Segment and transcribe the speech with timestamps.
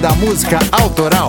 [0.00, 1.28] Da Música Autoral.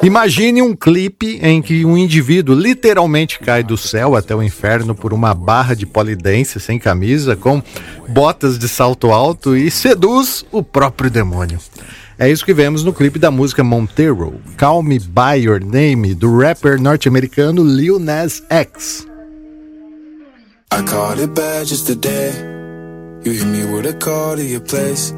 [0.00, 5.12] Imagine um clipe em que um indivíduo literalmente cai do céu até o inferno por
[5.12, 7.60] uma barra de polidência sem camisa, com
[8.08, 11.58] botas de salto alto e seduz o próprio demônio.
[12.16, 16.38] É isso que vemos no clipe da música Montero, Call Me By Your Name, do
[16.38, 19.06] rapper norte-americano Lil Nas X.
[20.72, 22.30] I caught it bad just today.
[23.24, 25.12] You hit me with a call to your place.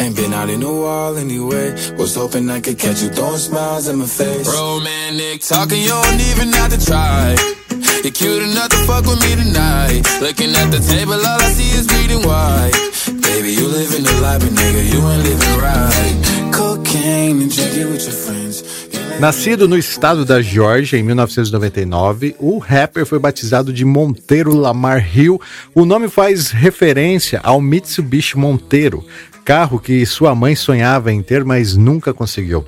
[0.00, 1.72] Ain't been out in a while anyway.
[1.96, 4.46] Was hoping I could catch you throwing smiles in my face.
[4.46, 7.34] Romantic talking, you don't even have to try.
[8.02, 10.02] You're cute enough to fuck with me tonight.
[10.20, 12.47] Looking at the table, all I see is bleeding white.
[19.20, 25.40] Nascido no estado da Geórgia em 1999, o rapper foi batizado de Monteiro Lamar Hill.
[25.74, 29.04] O nome faz referência ao Mitsubishi Monteiro,
[29.44, 32.64] carro que sua mãe sonhava em ter, mas nunca conseguiu.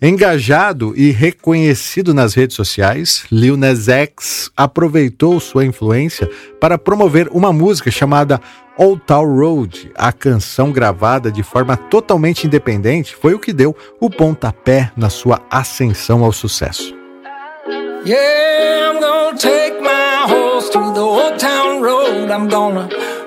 [0.00, 7.52] Engajado e reconhecido nas redes sociais, Lil Nas X aproveitou sua influência para promover uma
[7.52, 8.40] música chamada
[8.76, 9.90] Old Town Road.
[9.96, 15.42] A canção gravada de forma totalmente independente foi o que deu o pontapé na sua
[15.50, 16.96] ascensão ao sucesso.
[18.06, 18.38] Yeah,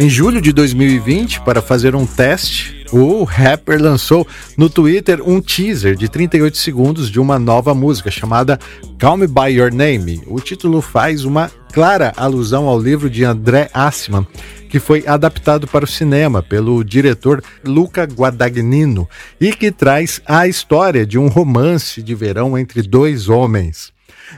[0.00, 5.94] Em julho de 2020, para fazer um teste o rapper lançou no Twitter um teaser
[5.94, 8.58] de 38 segundos de uma nova música chamada
[8.98, 10.22] Call Me By Your Name.
[10.26, 14.26] O título faz uma clara alusão ao livro de André Assman,
[14.70, 19.06] que foi adaptado para o cinema pelo diretor Luca Guadagnino
[19.38, 23.92] e que traz a história de um romance de verão entre dois homens.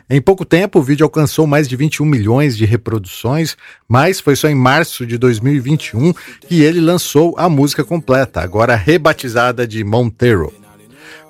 [0.08, 3.56] Em pouco tempo, o vídeo alcançou mais de 21 milhões de reproduções,
[3.88, 6.12] mas foi só em março de 2021
[6.48, 10.52] que ele lançou a música completa, agora rebatizada de Montero.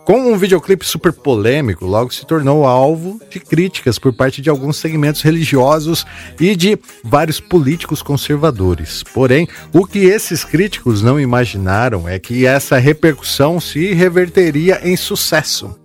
[0.05, 4.77] Com um videoclipe super polêmico, logo se tornou alvo de críticas por parte de alguns
[4.77, 6.05] segmentos religiosos
[6.41, 9.05] e de vários políticos conservadores.
[9.15, 15.79] Porém, o que esses críticos não imaginaram é que essa repercussão se reverteria em sucesso.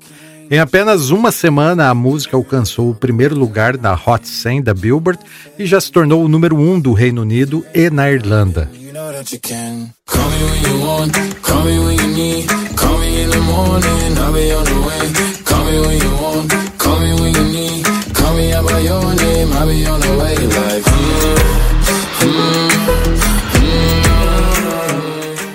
[0.50, 5.20] Em apenas uma semana, a música alcançou o primeiro lugar na Hot 100 da Billboard
[5.60, 8.72] e já se tornou o número um do Reino Unido e na Irlanda.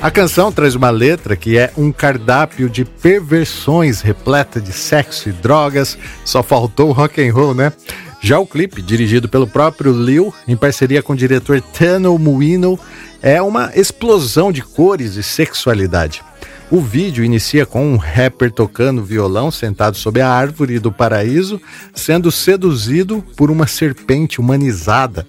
[0.02, 5.32] A canção traz uma letra que é um cardápio de perversões repleta de sexo e
[5.32, 5.96] drogas.
[6.24, 7.72] Só faltou rock and roll, né?
[8.20, 12.76] Já o clipe, dirigido pelo próprio Lil, em parceria com o diretor Tano Muino,
[13.22, 16.20] é uma explosão de cores e sexualidade.
[16.68, 21.60] O vídeo inicia com um rapper tocando violão sentado sob a árvore do paraíso,
[21.94, 25.24] sendo seduzido por uma serpente humanizada.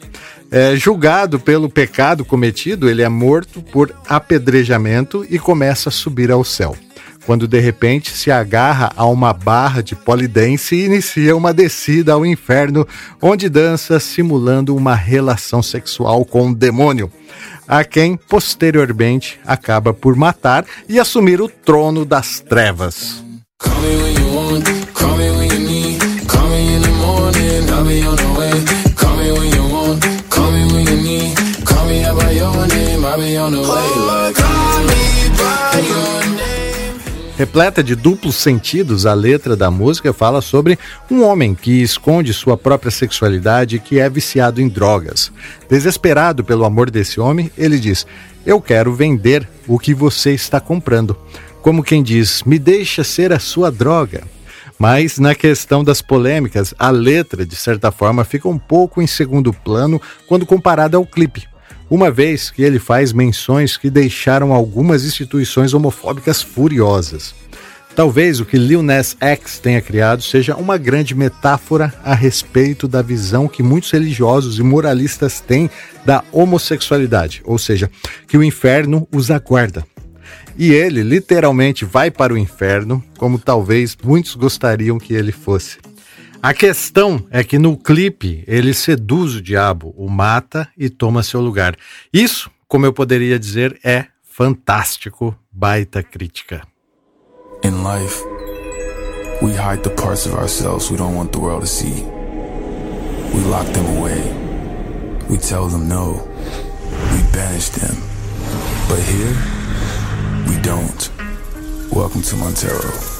[0.55, 6.43] É, julgado pelo pecado cometido, ele é morto por apedrejamento e começa a subir ao
[6.43, 6.77] céu.
[7.25, 12.23] Quando de repente se agarra a uma barra de polidense e inicia uma descida ao
[12.23, 12.87] inferno,
[13.19, 17.11] onde dança simulando uma relação sexual com o demônio,
[17.67, 23.23] a quem posteriormente acaba por matar e assumir o trono das trevas.
[37.43, 40.79] Repleta de duplos sentidos, a letra da música fala sobre
[41.11, 45.29] um homem que esconde sua própria sexualidade e que é viciado em drogas.
[45.69, 48.07] Desesperado pelo amor desse homem, ele diz:
[48.45, 51.17] Eu quero vender o que você está comprando.
[51.61, 54.23] Como quem diz: Me deixa ser a sua droga.
[54.79, 59.51] Mas na questão das polêmicas, a letra, de certa forma, fica um pouco em segundo
[59.51, 61.52] plano quando comparada ao clipe
[61.89, 67.35] uma vez que ele faz menções que deixaram algumas instituições homofóbicas furiosas.
[67.95, 73.03] Talvez o que Lil Nas X tenha criado seja uma grande metáfora a respeito da
[73.03, 75.69] visão que muitos religiosos e moralistas têm
[76.03, 77.89] da homossexualidade, ou seja,
[78.27, 79.85] que o inferno os aguarda.
[80.57, 85.77] E ele literalmente vai para o inferno, como talvez muitos gostariam que ele fosse.
[86.45, 91.39] A questão é que no clipe ele seduz o diabo, o mata e toma seu
[91.39, 91.73] lugar.
[92.11, 96.61] Isso, como eu poderia dizer, é fantástico, baita crítica.
[97.63, 98.21] In life,
[99.41, 102.03] we hide the parts of ourselves we don't want the world to see.
[103.33, 104.21] We lock them away.
[105.29, 106.27] We tell them no.
[107.13, 107.95] We banish them.
[108.89, 109.33] But here,
[110.49, 111.09] we don't.
[111.89, 113.12] Welcome to Montero.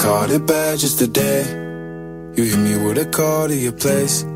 [0.00, 1.44] I it bad just today.
[2.36, 4.26] You hit me with a call to your place.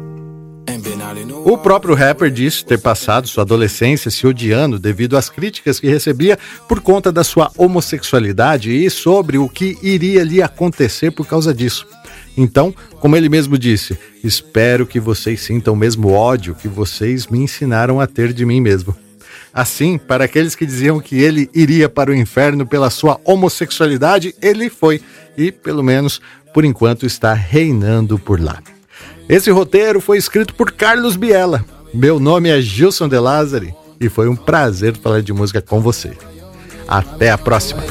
[1.45, 6.39] O próprio rapper disse ter passado sua adolescência se odiando devido às críticas que recebia
[6.69, 11.87] por conta da sua homossexualidade e sobre o que iria lhe acontecer por causa disso.
[12.37, 17.39] Então, como ele mesmo disse, espero que vocês sintam o mesmo ódio que vocês me
[17.39, 18.95] ensinaram a ter de mim mesmo.
[19.59, 24.71] Assim, para aqueles que diziam que ele iria para o inferno pela sua homossexualidade, ele
[24.71, 25.01] foi
[25.37, 26.21] e, pelo menos
[26.55, 28.63] por enquanto, está reinando por lá.
[29.29, 31.65] Esse roteiro foi escrito por Carlos Biela.
[31.93, 36.13] Meu nome é Gilson De Lázari e foi um prazer falar de música com você.
[36.87, 37.83] Até a próxima.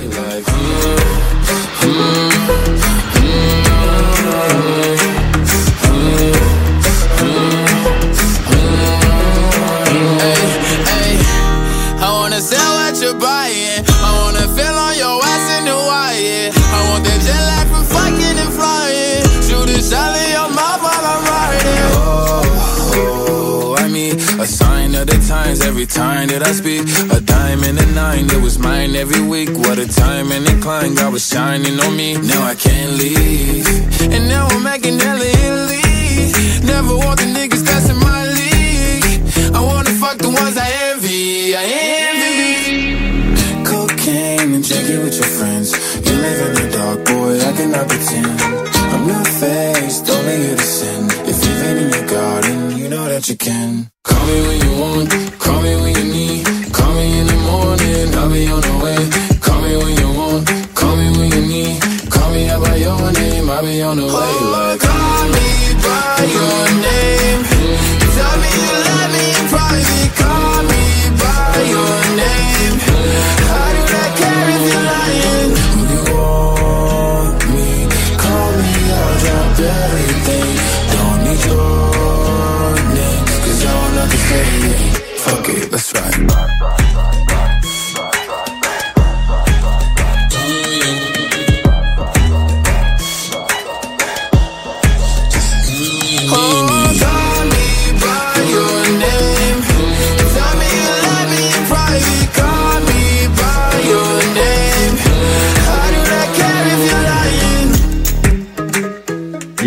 [25.77, 26.81] Every time that I speak.
[27.12, 29.50] A diamond and a nine, it was mine every week.
[29.50, 32.18] What a time and incline, God was shining on me.
[32.18, 33.68] Now I can't leave.
[34.01, 35.36] And now I'm making hella